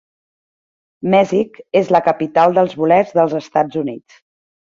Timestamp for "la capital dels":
1.97-2.75